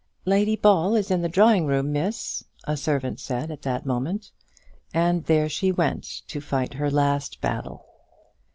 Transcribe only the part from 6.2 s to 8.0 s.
to fight her last battle!